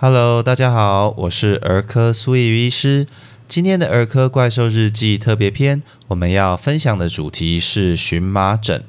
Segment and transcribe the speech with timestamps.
[0.00, 3.08] Hello，大家好，我是儿科苏叶医师。
[3.48, 8.84] 今天的儿科怪兽日记特别篇，我们要分享的主题是荨麻疹。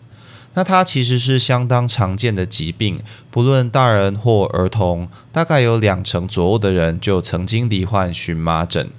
[0.53, 2.99] 那它其实是相当常见的疾病，
[3.31, 8.91] 不论大人或儿童，大概有两成左右的人就曾经罹患荨麻疹。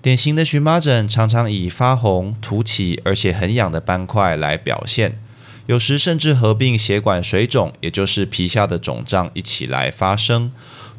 [0.00, 5.20] 典型的荨麻疹常常以发红、凸起而且很痒的斑块来表现，
[5.66, 10.50] 有时甚至合并血管水肿，也就是皮下的肿胀一起来发生。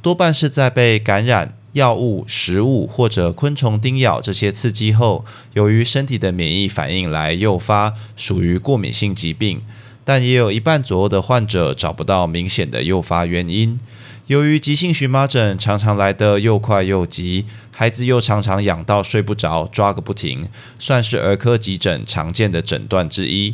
[0.02, 9.62] 多半是在被感染、药物、食物或者昆虫叮咬这些刺激后，由于身体的免疫反应来诱发，属于过敏性疾病。
[10.04, 13.80] 但也有一半左右的患者找不到明显的诱发原因。
[14.26, 23.54] 由于急性荨麻疹常常来得又快又急，孩子又常常痒到睡不着、抓个不停，算是儿科急诊常见的诊断之一。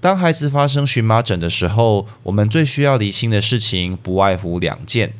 [0.00, 5.12] 当孩子发生荨麻疹的时候，我们最需要理清的事情不外乎两件。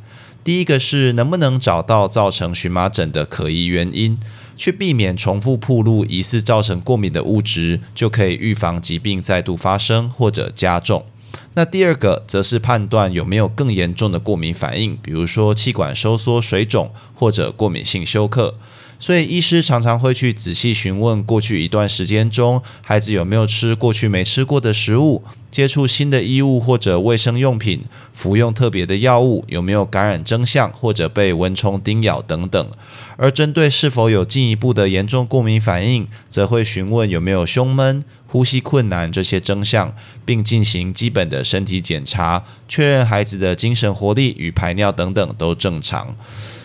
[0.48, 4.18] 第一个是能不能找到造成荨麻疹的可疑原因。
[4.56, 11.04] 去避免重复暴露疑似造成过敏的物质，就可以预防疾病再度发生或者加重。
[11.52, 18.54] 那第二个则是判断有没有更严重的过敏反应，比如说气管收缩、水肿或者过敏性休克。
[18.98, 27.82] 所以，医师常常会去仔细询问过去一段时间中孩子有没有吃过去没吃过的食物，接触新的衣物或者卫生用品，
[28.12, 32.70] 服用特别的药物，有没有感染征象或者被蚊虫叮咬等等。
[33.16, 39.94] 而针对是否有进一步的严重过敏反应，则会询问有没有胸闷、呼吸困难这些征象，
[40.24, 46.14] 并进行基本的身体检查，确认孩子的精神活力与排尿等等都正常。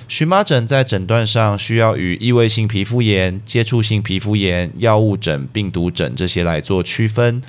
[0.09, 7.41] 荨麻疹在诊断上需要与异位性皮肤炎、接触性皮肤炎、药物疹、病毒疹这些来做区分。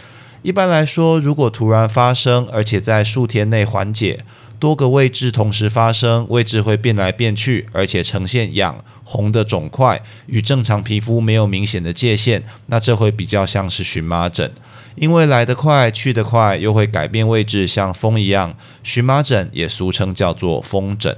[0.45, 4.23] 一般来说，如果突然发生，而且在数天内缓解，
[4.59, 14.53] 多个位置同时发生，位置会变来变去，而且呈现痒、红的肿块，与正常皮肤没有明显的界限，那这会比较像是荨麻疹。
[14.97, 21.17] 因为来得快、去得快，又会改变位置，像风一样，荨麻疹也俗称叫做风疹。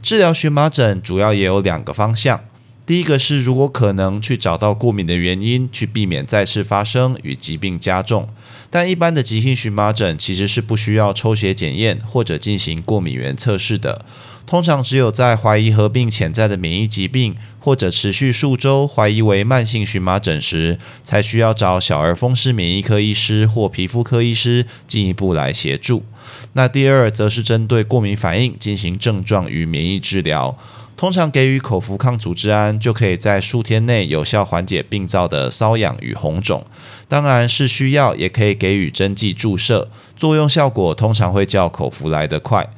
[0.00, 2.40] 治疗荨麻疹主要也有两个方向，
[2.86, 8.28] 第一个是如果可能去找到过敏的原因，去避免再次发生与疾病加重。
[8.70, 14.04] 但一般的急性荨麻疹其实是不需要抽血检验或者进行过敏原测试的，
[14.46, 26.04] 通常只有在怀疑合并潜在的免疫疾病或者持续数周怀疑为慢性荨麻疹时，才需要找小儿风湿免疫科医师或皮肤科医师进一步来协助。
[26.52, 30.56] 那第二则是针对过敏反应进行症状与免疫治疗，
[30.96, 36.64] 通常给予口服抗组织胺，就可以在数天内有效缓解病灶的瘙痒与红肿。
[37.06, 42.70] 当然是需要，也可以给予针剂注射，作用效果通常会较口服来得快。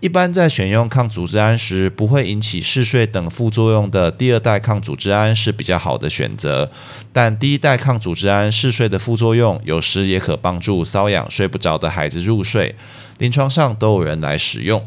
[0.00, 6.70] 一般在选用抗组织胺时，不会引起嗜睡等副作用的第二代抗组织胺是比较好的选择。
[7.12, 12.74] 但第一代抗组织胺嗜睡的副作用，有时也可帮助瘙痒睡不着的孩子入睡。
[13.18, 14.86] 临床上都有人来使用。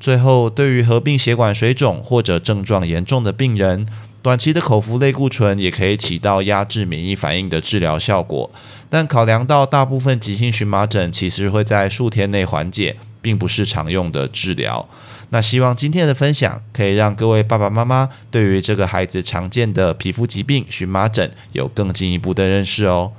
[0.00, 3.86] 最后，对于合并血管水肿或者症状严重的病人，
[4.22, 8.50] 短期的口服类固醇也可以起到压制免疫反应的治疗效果。
[8.88, 12.96] 但考量到大部分急性荨麻疹其实会在数天内缓解。
[13.20, 14.88] 并不是常用的治疗。
[15.30, 23.12] 那希望今天的分享可以让各位爸爸妈妈对于这个孩子常见的皮肤疾病荨麻疹有更进一步的认识哦。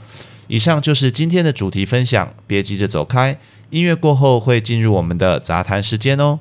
[0.48, 3.38] 以上就是今天的主题分享，别急着走开，
[3.70, 6.40] 音乐过后会进入我们的杂谈时间哦。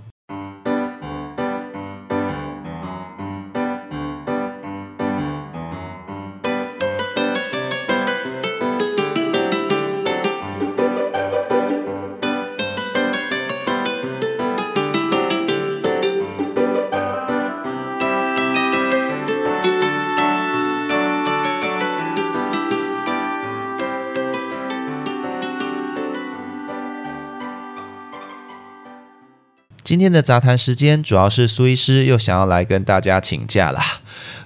[29.88, 33.82] 今天的杂谈时间，主要是苏医师又想要来跟大家请假啦。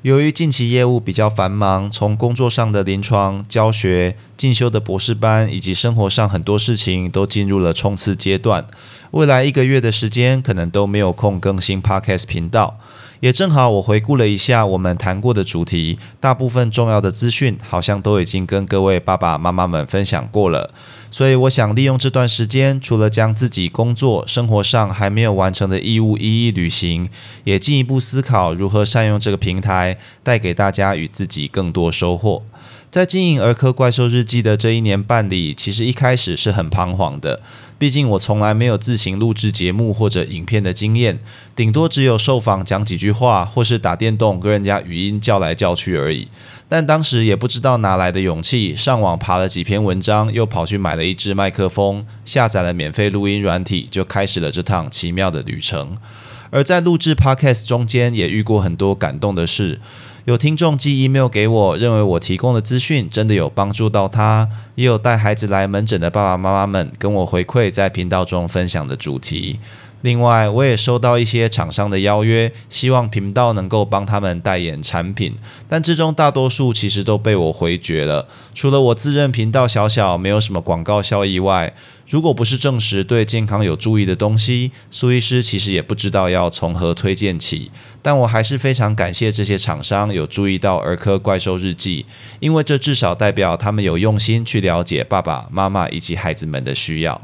[0.03, 8.65] 由于近期业务比较繁忙，从工作上的临床教学、进修的博士班，以及生活上很多事情都进入了冲刺阶段。
[9.13, 12.79] 未来一个月的时间，可能都没有空更新 Podcast 频道。
[13.21, 20.73] 也正好，我回顾了一下我们谈过的主题，大部分重要的资讯好像都已经跟各位爸爸妈妈们分享过了。
[21.11, 27.11] 所以，我想利用这段时间，除了将自己工作、生活上还没有完成的义务一一履行，
[27.45, 32.43] 也进一步思考如何善用这个平台，带给大家与自己更多收获。
[32.93, 37.41] 在经营儿科怪兽日记的这一年半里，其实一开始是很彷徨的。
[37.79, 41.19] 毕竟我从来没有自行录制节目或者影片的经验，
[41.57, 46.29] 顶多只有受访讲几句话，或是打电动跟人家语音叫来叫去而已。
[46.69, 55.97] 但当时也不知道哪来的勇气，上网爬了几篇文章，又跑去买了一支麦克风，下载了免费录音软体，就开始了这趟奇妙的旅程。
[56.51, 59.81] 而在录制 Podcast 中间，也遇过很多感动的事。
[60.25, 64.47] 有听众寄 email 给我，认为我提供的资讯真的有帮助到他；
[64.77, 69.59] 也有带孩子来门诊的爸爸妈妈们跟我回馈在频道中分享的主题。
[70.03, 75.35] 另外，我也收到一些厂商的邀约，希望频道能够帮他们代言产品，
[75.69, 78.27] 但之中大多数其实都被我回绝了。
[78.55, 81.73] 除了我自认频道小小，没有什么广告效益外，
[82.09, 87.71] 如果不是证实对健康有注意的东西，苏医师其实也不知道要从何推荐起。
[88.03, 92.05] 但我还是非常感谢这些厂商有注意到儿科怪兽日记，
[92.41, 97.23] 因为这至少代表他们有用心去了解爸爸妈妈以及孩子们的需要。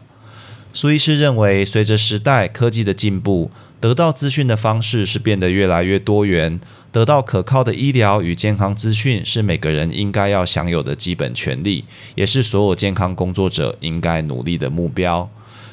[0.72, 3.50] 苏医师认为，随着时代科技的进步，
[3.80, 6.60] 得到资讯的方式是变得越来越多元。
[6.90, 11.84] 得到可靠的医疗与健康资讯是每个人应该要享有的基本权利，
[12.14, 15.28] 也是所有健康工作者应该努力的目标。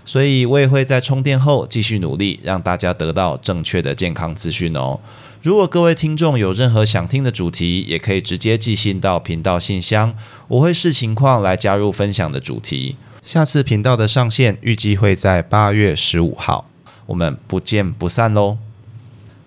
[0.05, 4.99] 所以，我也会在充电后继续努力，让大家得到正确的健康资讯哦。
[5.41, 10.15] 如果各位听众有任何想听的主题，也可以直接寄信到频道信箱，
[10.47, 12.95] 我会视情况来加入分享的主题。
[13.25, 16.69] 下次频道的上线预计会在八月十五号，
[17.07, 18.59] 我们不见不散喽！